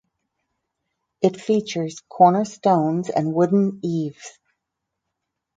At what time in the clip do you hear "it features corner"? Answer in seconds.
1.21-2.43